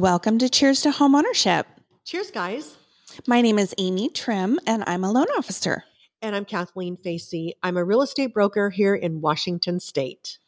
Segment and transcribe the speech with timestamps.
[0.00, 1.64] Welcome to Cheers to Homeownership.
[2.06, 2.78] Cheers, guys.
[3.26, 5.84] My name is Amy Trim, and I'm a loan officer.
[6.22, 7.52] And I'm Kathleen Facey.
[7.62, 10.38] I'm a real estate broker here in Washington State.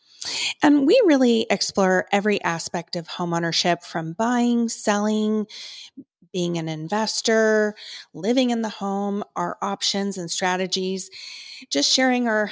[0.62, 5.46] And we really explore every aspect of homeownership from buying, selling,
[6.32, 7.74] being an investor,
[8.14, 11.10] living in the home, our options and strategies,
[11.70, 12.50] just sharing our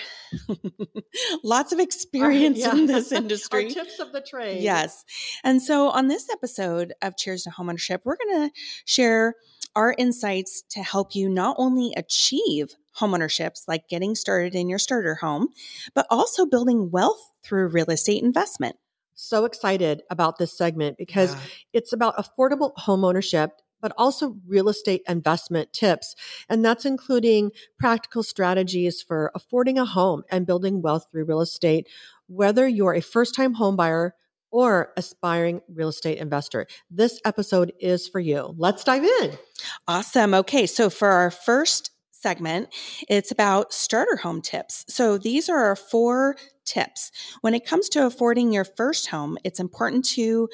[1.45, 2.73] lots of experience yeah.
[2.73, 3.65] in this industry.
[3.65, 4.63] Our tips of the trade.
[4.63, 5.05] Yes.
[5.43, 9.35] And so on this episode of Cheers to Homeownership, we're going to share
[9.77, 15.15] our insights to help you not only achieve homeownerships like getting started in your starter
[15.17, 15.49] home,
[15.95, 18.77] but also building wealth through real estate investment.
[19.15, 21.41] So excited about this segment because Yeah.
[21.75, 23.51] it's about affordable homeownership,
[23.81, 26.15] but also real estate investment tips.
[26.49, 31.89] And that's including practical strategies for affording a home and building wealth through real estate,
[32.27, 34.15] whether you're a first time home buyer
[34.51, 36.67] or aspiring real estate investor.
[36.91, 38.55] This episode is for you.
[38.57, 39.39] Let's dive in.
[39.87, 40.35] Awesome.
[40.35, 40.67] Okay.
[40.67, 42.69] So for our first segment,
[43.09, 44.85] it's about starter home tips.
[44.89, 47.11] So these are our four tips.
[47.41, 50.49] When it comes to affording your first home, it's important to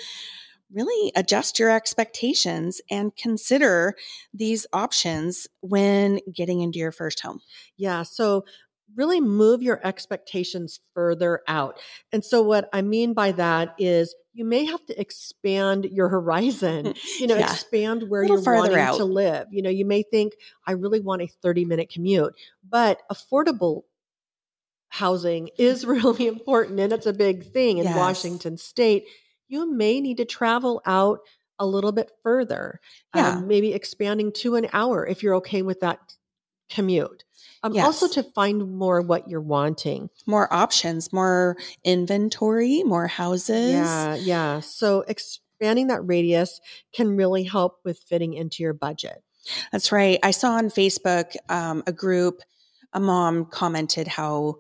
[0.73, 3.95] really adjust your expectations and consider
[4.35, 7.41] these options when getting into your first home.
[7.77, 8.03] Yeah.
[8.03, 8.45] So
[8.95, 11.79] really move your expectations further out.
[12.13, 16.95] And so what I mean by that is you may have to expand your horizon,
[17.19, 17.51] you know, Yeah.
[17.53, 18.97] expand where you're wanting out.
[18.99, 19.49] to live.
[19.51, 20.35] You know, you may think
[20.67, 22.35] I really want a 30 minute commute,
[22.69, 23.83] but affordable
[24.89, 27.97] housing is really important and it's a big thing in Yes.
[27.97, 29.05] Washington state.
[29.49, 31.21] You may need to travel out
[31.59, 32.81] a little bit further.
[33.15, 33.37] Yeah.
[33.37, 35.99] Um, maybe expanding to an hour if you're okay with that
[36.69, 37.25] commute.
[37.63, 40.11] Um, Also to find more what you're wanting.
[40.27, 43.73] More options, more inventory, more houses.
[43.73, 44.61] Yeah, yeah.
[44.61, 46.61] So expanding that radius
[46.93, 49.23] can really help with fitting into your budget.
[49.73, 50.19] That's right.
[50.23, 52.41] I saw on Facebook um, a group,
[52.93, 54.59] a mom commented how,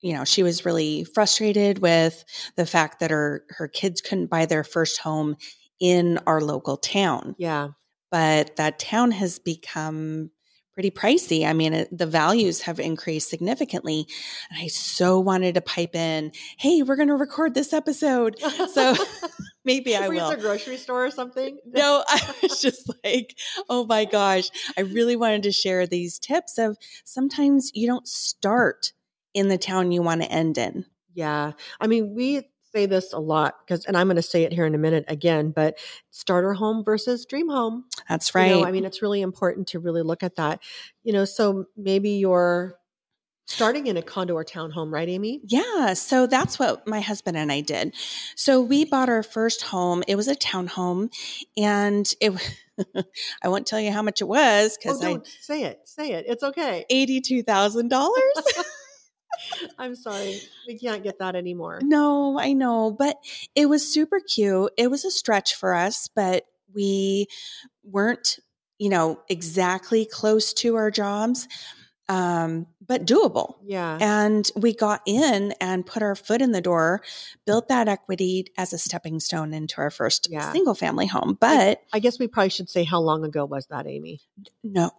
[0.00, 2.24] you know, she was really frustrated with
[2.56, 5.36] the fact that her her kids couldn't buy their first home
[5.80, 7.68] in our local town, Yeah.
[8.10, 10.30] but that town has become
[10.74, 11.44] pretty pricey.
[11.44, 14.06] I mean, it, the values have increased significantly,
[14.50, 18.38] and I so wanted to pipe in, "Hey, we're going to record this episode."
[18.72, 18.94] So
[19.64, 20.30] maybe I Were will.
[20.30, 21.58] at the grocery store or something?
[21.66, 23.36] No, I was just like,
[23.68, 24.50] oh my gosh.
[24.76, 28.92] I really wanted to share these tips of sometimes you don't start
[29.38, 30.84] in the town you want to end in.
[31.14, 31.52] Yeah.
[31.80, 32.42] I mean, we
[32.74, 35.04] say this a lot because, and I'm going to say it here in a minute
[35.08, 35.78] again, but
[36.10, 37.84] starter home versus dream home.
[38.08, 38.50] That's You right.
[38.50, 40.60] know, I mean, it's really important to really look at that.
[41.02, 42.74] You know, so maybe you're
[43.46, 45.40] starting in a condo or townhome, right, Amy?
[45.44, 47.94] yeah, so that's what my husband and I did.
[48.36, 50.04] So we bought our first home.
[50.06, 51.10] It was a townhome,
[51.56, 52.32] and it.
[53.42, 55.80] I won't tell you how much it was Oh, because I don't say it.
[55.86, 56.26] Say it.
[56.28, 56.84] It's okay.
[56.90, 58.12] eighty-two thousand dollars.
[59.78, 60.40] I'm sorry.
[60.66, 61.80] We can't get that anymore.
[61.82, 63.16] No, I know, but
[63.54, 64.72] it was super cute.
[64.76, 66.44] It was a stretch for us, but
[66.74, 67.26] we
[67.82, 68.38] weren't,
[68.78, 71.48] you know, exactly close to our jobs,
[72.10, 73.56] um, but doable.
[73.64, 73.98] Yeah.
[74.00, 77.02] And we got in and put our foot in the door,
[77.46, 80.52] built that equity as a stepping stone into our first Yeah.
[80.52, 81.36] single family home.
[81.40, 84.20] But I guess we probably should say how long ago was that, Amy?
[84.62, 84.90] no,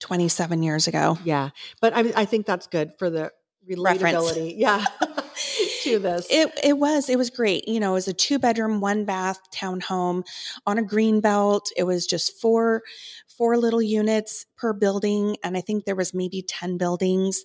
[0.00, 1.18] 27 years ago.
[1.24, 1.50] Yeah,
[1.80, 3.32] but I, I think that's good for the
[3.68, 4.32] Reference.
[4.32, 4.54] relatability.
[4.56, 4.84] Yeah,
[5.82, 6.26] to this.
[6.30, 7.68] It it was it was great.
[7.68, 10.26] You know, it was a two bedroom, one bath townhome
[10.66, 11.70] on a green belt.
[11.76, 12.82] It was just four
[13.28, 17.44] four little units per building, and I think there was maybe ten buildings,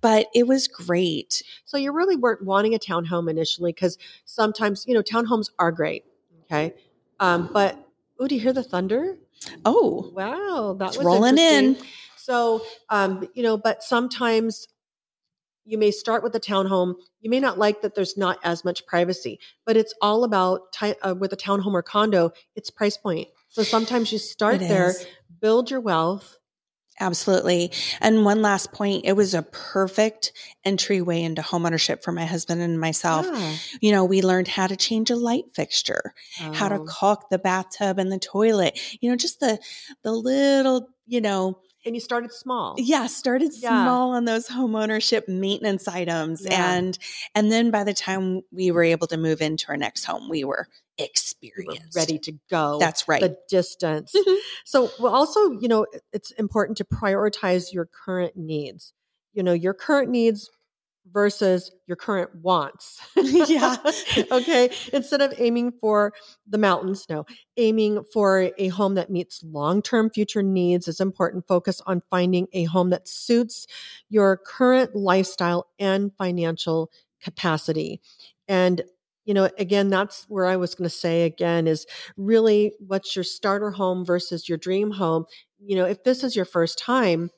[0.00, 1.42] but it was great.
[1.64, 6.04] so you really weren't wanting a townhome initially because sometimes you know townhomes are great.
[6.44, 6.74] Okay,
[7.20, 7.76] um, but
[8.18, 9.18] oh, do you hear the thunder?
[9.64, 11.76] Oh, Wow, that It's was rolling in.
[12.16, 14.66] So, um, you know, but sometimes
[15.66, 16.94] you may start with a townhome.
[17.20, 20.94] You may not like that there's not as much privacy, but it's all about ti
[21.02, 22.30] uh, with a townhome or condo.
[22.54, 23.28] It's price point.
[23.48, 24.94] So sometimes you start there,
[25.40, 26.38] build your wealth.
[26.98, 27.72] Absolutely.
[28.00, 30.32] And one last point, it was a perfect
[30.64, 33.26] entryway into homeownership for my husband and myself.
[33.30, 33.56] Yeah.
[33.80, 36.14] You know, we learned how to change a light fixture,
[36.54, 36.84] how to Oh.
[36.84, 38.78] caulk the bathtub and the toilet.
[39.00, 39.58] You know, just the
[40.02, 42.74] the little, you know, and you started small.
[42.78, 43.68] yeah, started Yeah.
[43.84, 46.72] small on those homeownership maintenance items Yeah.
[46.72, 46.98] and
[47.34, 50.44] and then by the time we were able to move into our next home, we
[50.44, 50.66] were
[50.98, 51.94] Experienced.
[51.96, 52.78] ready to go.
[52.78, 53.20] That's right.
[53.20, 54.12] The distance.
[54.14, 54.36] Mhm.
[54.64, 58.92] So, well, also, you know, it's important to prioritize your current needs.
[59.34, 60.50] You know, your current needs
[61.12, 63.00] versus your current wants.
[63.16, 63.76] Yeah.
[64.32, 64.70] okay.
[64.92, 66.12] Instead of aiming for
[66.46, 67.26] the mountains, no,
[67.56, 71.46] aiming for a home that meets long term future needs is important.
[71.46, 73.66] Focus on finding a home that suits
[74.08, 76.90] your current lifestyle and financial
[77.22, 78.00] capacity.
[78.48, 78.82] And
[79.26, 81.84] you know, again, that's where I was going to say again is
[82.16, 85.26] really what's your starter home versus your dream home.
[85.58, 87.30] You know, if this is your first time,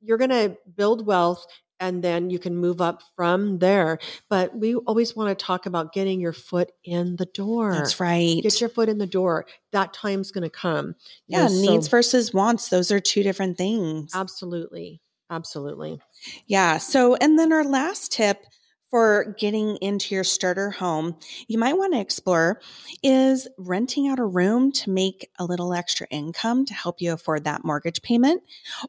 [0.00, 1.46] you're going to build wealth
[1.80, 3.98] and then you can move up from there.
[4.28, 7.72] But we always want to talk about getting your foot in the door.
[7.72, 8.40] That's right.
[8.42, 9.46] Get your foot in the door.
[9.72, 10.94] That time's going to come.
[11.26, 14.12] You yeah, know, needs so, versus wants, those are two different things.
[14.14, 15.00] Absolutely.
[15.30, 15.98] Absolutely.
[16.46, 16.76] Yeah.
[16.76, 18.44] So, and then our last tip
[18.92, 21.16] for getting into your starter home,
[21.48, 22.60] you might want to explore
[23.02, 27.44] is renting out a room to make a little extra income to help you afford
[27.44, 28.42] that mortgage payment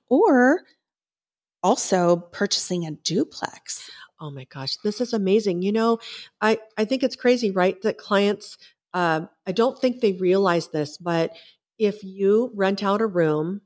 [0.09, 0.63] or
[1.63, 3.89] also purchasing a duplex.
[4.19, 5.61] Oh my gosh, this is amazing.
[5.61, 5.99] You know,
[6.41, 7.81] I, I think it's crazy, right?
[7.83, 8.57] That clients,
[8.93, 11.31] uh, I don't think they realize this, but
[11.79, 13.61] if you rent out a room,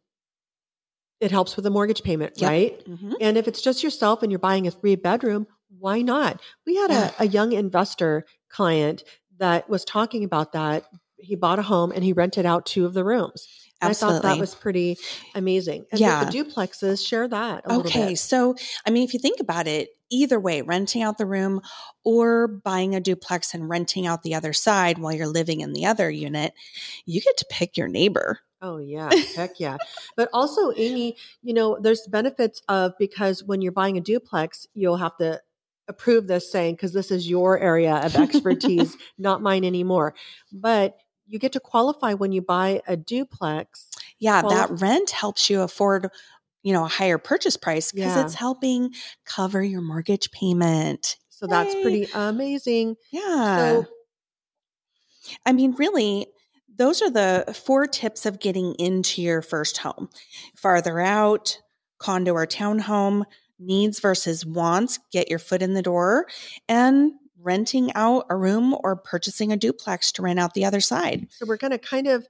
[1.19, 2.47] it helps with the mortgage payment, yep.
[2.47, 2.85] right?
[2.85, 3.13] Mm-hmm.
[3.19, 5.47] And if it's just yourself and you're buying a three bedroom,
[5.79, 6.41] why not?
[6.65, 9.03] We had a, a young investor client
[9.39, 10.85] that was talking about that.
[11.17, 13.47] He bought a home and he rented out two of the rooms.
[13.81, 14.17] Absolutely.
[14.17, 14.97] I thought that was pretty
[15.35, 15.85] amazing.
[15.91, 16.23] And yeah.
[16.23, 17.69] the duplexes, share that.
[17.69, 18.15] okay.
[18.15, 18.55] So,
[18.85, 21.61] I mean, if you think about it, either way, renting out the room
[22.03, 25.85] or buying a duplex and renting out the other side while you're living in the
[25.85, 26.53] other unit,
[27.05, 28.39] you get to pick your neighbor.
[28.61, 29.77] Oh yeah, heck yeah.
[30.15, 34.97] but also Amy, you know, there's benefits of because when you're buying a duplex, you'll
[34.97, 35.41] have to
[35.87, 40.13] approve this saying because this is your area of expertise, not mine anymore.
[40.51, 40.97] But
[41.27, 43.89] you get to qualify when you buy a duplex.
[44.19, 46.09] Yeah, Quali- that rent helps you afford
[46.63, 48.23] you know a higher purchase price because yeah.
[48.23, 48.93] it's helping
[49.25, 51.17] cover your mortgage payment.
[51.29, 51.49] So Yay.
[51.49, 52.95] that's pretty amazing.
[53.11, 53.21] Yeah.
[53.57, 53.85] So
[55.45, 56.27] I mean really
[56.75, 60.09] those are the four tips of getting into your first home.
[60.55, 61.59] Farther out,
[61.99, 63.23] condo or townhome,
[63.59, 66.27] needs versus wants, get your foot in the door,
[66.67, 71.27] and renting out a room or purchasing a duplex to rent out the other side.
[71.31, 72.27] So we're going to kind of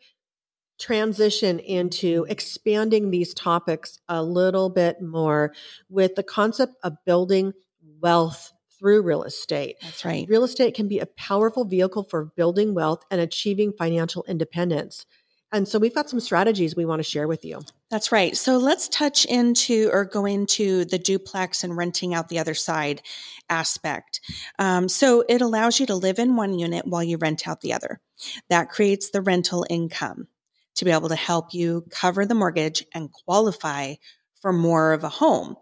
[0.79, 5.53] transition into expanding these topics a little bit more
[5.89, 7.53] with the concept of building
[7.99, 9.77] wealth through real estate.
[9.81, 10.27] That's right.
[10.29, 15.05] Real estate can be a powerful vehicle for building wealth and achieving financial independence.
[15.51, 17.61] And so we've got some strategies we want to share with you.
[17.89, 18.35] That's right.
[18.35, 23.01] So let's touch into or go into the duplex and renting out the other side
[23.49, 24.19] aspect.
[24.59, 27.73] Um, so it allows you to live in one unit while you rent out the
[27.73, 28.01] other.
[28.49, 30.27] That creates the rental income
[30.75, 33.95] to be able to help you cover the mortgage and qualify
[34.41, 35.55] for more of a home.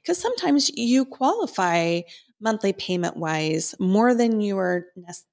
[0.00, 2.02] Because sometimes you qualify
[2.40, 4.86] monthly payment wise more than you are,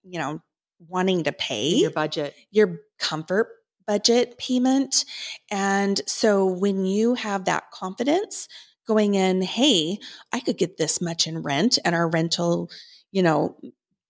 [0.04, 0.42] you know,
[0.88, 1.76] wanting to pay.
[1.76, 2.34] Your budget.
[2.52, 3.50] Your comfort
[3.90, 5.04] budget payment.
[5.50, 8.48] And so when you have that confidence
[8.88, 9.98] going in, hey,
[10.32, 12.70] I could get this much in rent and our rental,
[13.12, 13.58] you know,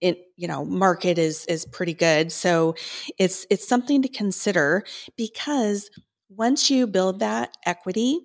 [0.01, 2.33] it, you know, market is is pretty good.
[2.33, 2.75] So
[3.17, 4.83] it's it's something to consider
[5.15, 5.89] because
[6.27, 8.19] once you build that equity,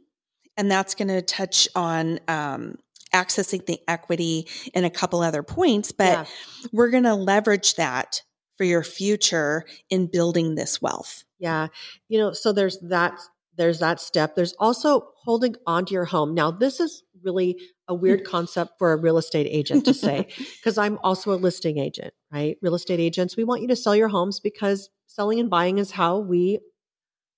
[0.57, 2.79] and that's going to touch on um,
[3.13, 6.25] accessing the equity in a couple other points, but yeah.
[6.73, 8.23] we're going to leverage that
[8.57, 11.25] for your future in building this wealth.
[11.45, 11.69] Yeah.
[12.09, 13.21] You know, so there's that
[13.57, 14.35] there's that step.
[14.35, 16.35] There's also holding onto your home.
[16.35, 20.79] Now, this is really a weird concept for a real estate agent to say because
[20.79, 22.57] I'm also a listing agent, right?
[22.63, 25.91] Real estate agents, we want you to sell your homes because selling and buying is
[25.91, 26.61] how we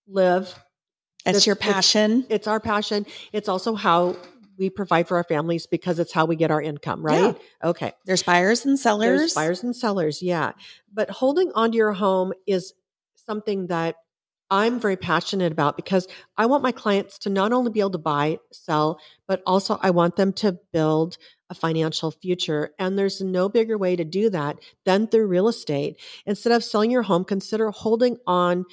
[0.06, 0.54] live.
[1.26, 2.20] It's, it's your passion.
[2.20, 3.06] It's, it's, our passion.
[3.32, 4.16] It's also how
[4.56, 7.36] we provide for our families because it's how we get our income, right?
[7.36, 7.68] Yeah.
[7.70, 7.92] Okay.
[8.04, 9.18] There's buyers and sellers.
[9.18, 10.52] There's buyers and sellers, yeah.
[10.94, 12.72] But holding onto your home is
[13.26, 13.96] something that
[14.48, 16.06] I'm very passionate about because
[16.36, 19.90] I want my clients to not only be able to buy, sell, but also I
[19.90, 21.18] want them to build
[21.50, 22.70] a financial future.
[22.78, 26.00] And there's no bigger way to do that than through real estate.
[26.26, 28.64] Instead of selling your home, consider holding on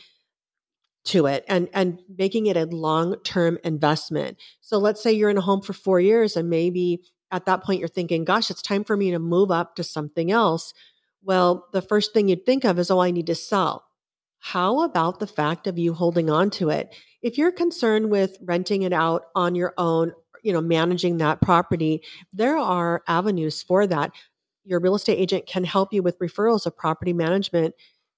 [1.06, 4.38] to it and and making it a long-term investment.
[4.62, 7.80] So let's say you're in a home for 4 years and maybe at that point
[7.80, 10.74] you're thinking, gosh, it's time for me to move up to something else.
[11.24, 13.86] Well, the first thing you'd think of is, oh, I need to sell.
[14.46, 16.94] How about the fact of you holding on to it?
[17.22, 20.12] If you're concerned with renting it out on your own,
[20.44, 22.02] you know, managing that property,
[22.34, 24.12] there are avenues for that.
[24.66, 27.74] Your real estate agent can help you with referrals of property management,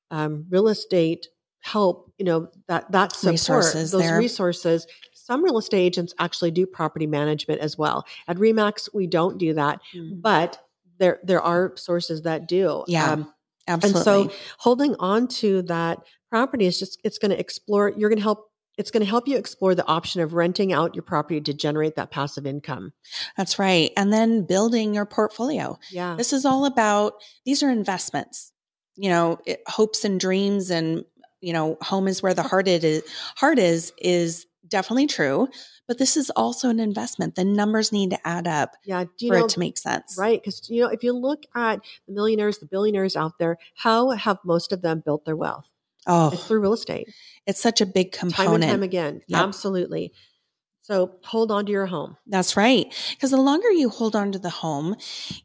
[0.10, 1.28] um, real estate
[1.60, 4.18] help, you know, that that support, resources those there.
[4.18, 8.04] resources some real estate agents actually do property management as well.
[8.28, 10.22] At RE/MAX, we don't do that, Mm.
[10.24, 10.60] but
[10.98, 12.84] there there are sources that do.
[12.88, 13.34] Yeah, Um,
[13.68, 14.00] Absolutely.
[14.00, 17.90] and so holding on to that property is just it's going to explore.
[17.90, 18.50] You're going to help.
[18.78, 21.96] It's going to help you explore the option of renting out your property to generate
[21.96, 22.92] that passive income.
[23.38, 23.92] That's right.
[23.96, 25.80] And then building your portfolio.
[25.92, 26.16] Yeah.
[26.18, 27.14] This is all about
[27.46, 28.52] these are investments.
[28.98, 31.06] You know, it, hopes and dreams and
[31.42, 33.04] you know, home is where the heart it is
[33.38, 35.48] heart is is definitely true,
[35.88, 37.36] but this is also an investment.
[37.36, 39.04] The numbers need to add up Yeah.
[39.04, 40.16] Do you for know it to make sense.
[40.18, 40.42] Right.
[40.42, 44.38] Because, you know, if you look at the millionaires, the billionaires out there, how have
[44.44, 45.66] most of them built their wealth?
[46.08, 46.30] Oh.
[46.32, 47.10] It's Oh, through real estate.
[47.48, 48.64] it's such a big component.
[48.64, 49.22] Time and time again.
[49.28, 49.40] Yep.
[49.42, 50.14] Absolutely.
[50.82, 52.16] So hold on to your home.
[52.28, 52.94] That's right.
[53.10, 54.96] Because the longer you hold on to the home,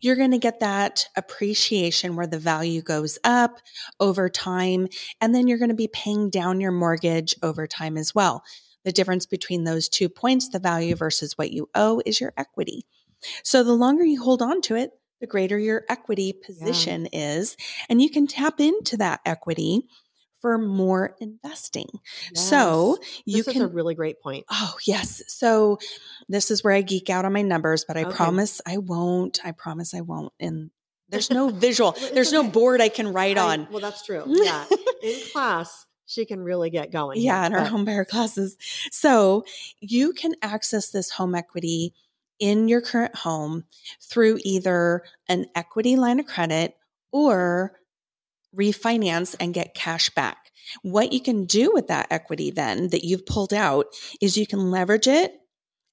[0.02, 3.58] you're going to get that appreciation where the value goes up
[4.00, 4.88] over time.
[5.18, 8.42] And then you're going to be paying down your mortgage over time as well.
[8.84, 12.86] The difference between those two points, the value versus what you owe, is your equity.
[13.44, 17.56] So the longer you hold on to it, the greater your equity position is.
[17.90, 19.82] And you can tap into that equity
[20.40, 21.88] for more investing.
[22.34, 22.96] So
[23.26, 24.46] you this can a really great point.
[24.50, 25.22] Oh, yes.
[25.28, 25.78] So
[26.30, 28.16] this is where I geek out on my numbers, but I Okay.
[28.16, 29.38] promise I won't.
[29.44, 30.32] I promise I won't.
[30.40, 30.70] And
[31.10, 33.68] there's no visual, there's no board I can write I- on.
[33.70, 34.24] well, that's true.
[34.26, 34.64] Yeah.
[35.02, 37.20] In class, she can really get going.
[37.20, 38.56] Yeah, in our but- home buyer classes.
[38.90, 39.44] So
[39.80, 41.94] you can access this home equity
[42.40, 43.64] in your current home
[44.02, 46.74] through either an equity line of credit
[47.12, 47.78] or
[48.56, 50.50] refinance and get cash back.
[50.82, 53.86] What you can do with that equity then that you've pulled out
[54.20, 55.34] is you can leverage it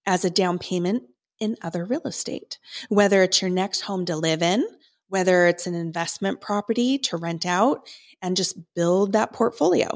[0.05, 1.03] as a down payment
[1.39, 2.57] in other real estate,
[2.89, 4.65] whether it's your next home to live in,
[5.09, 7.87] whether it's an investment property to rent out
[8.21, 9.87] and just build that portfolio.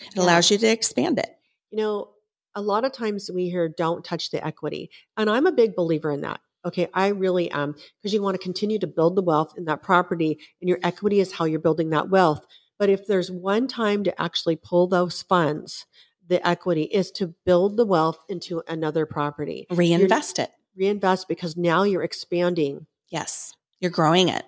[0.00, 0.22] It Yeah.
[0.22, 1.30] allows you to expand it.
[1.70, 2.10] You know,
[2.54, 4.90] a lot of times we hear don't touch the equity.
[5.16, 6.40] And I'm a big believer in that.
[6.64, 9.82] Okay, I really am because you want to continue to build the wealth in that
[9.82, 12.44] property, and your equity is how you're building that wealth.
[12.80, 15.86] But if there's one time to actually pull those funds,
[16.26, 20.50] the equity is to build the wealth into another property, Reinvest it.
[20.76, 22.86] reinvest because now you're expanding.
[23.08, 24.44] Yes, you're growing it.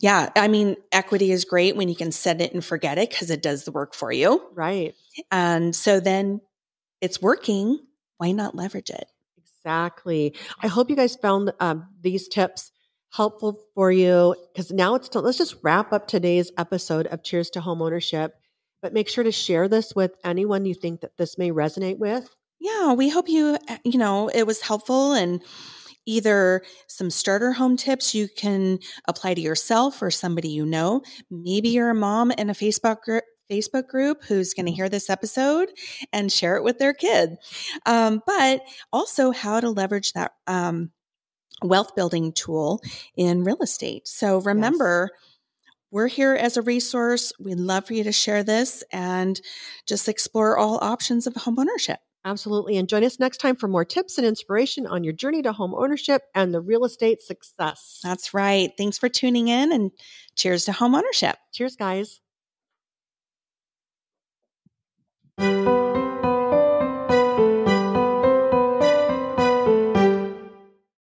[0.00, 3.30] Yeah, I mean, equity is great when you can set it and forget it because
[3.30, 4.42] it does the work for you.
[4.54, 4.94] Right.
[5.30, 6.40] And so then
[7.00, 7.80] it's working.
[8.18, 9.06] Why not leverage it?
[9.36, 10.34] Exactly.
[10.62, 12.70] I hope you guys found um, these tips
[13.10, 17.60] helpful for you because now it's let's just wrap up today's episode of Cheers to
[17.60, 18.34] Home Ownership.
[18.80, 22.28] But make sure to share this with anyone you think that this may resonate with.
[22.60, 25.42] Yeah, we hope you, you know, it was helpful and
[26.08, 31.02] either some starter home tips you can apply to yourself or somebody you know.
[31.30, 33.24] Maybe you're a mom in a Facebook group.
[33.50, 35.70] Facebook group who's going to hear this episode
[36.12, 37.36] and share it with their kid.
[37.86, 38.60] Um, but
[38.92, 40.90] also how to leverage that um,
[41.62, 42.82] wealth building tool
[43.16, 44.06] in real estate.
[44.06, 45.08] So remember,
[45.90, 47.32] we're here as a resource.
[47.40, 49.40] We'd love for you to share this and
[49.86, 51.96] just explore all options of homeownership.
[52.24, 52.76] Absolutely.
[52.76, 55.74] And join us next time for more tips and inspiration on your journey to home
[55.74, 58.00] ownership and the real estate success.
[58.02, 58.70] That's right.
[58.76, 59.90] Thanks for tuning in and
[60.36, 61.36] cheers to home ownership.
[61.52, 62.20] Cheers, guys.